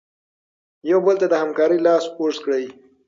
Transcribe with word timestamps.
یو 0.89 0.99
بل 1.05 1.15
ته 1.21 1.27
د 1.29 1.33
همکارۍ 1.43 1.79
لاس 1.87 2.05
اوږد 2.19 2.39
کړئ. 2.43 2.65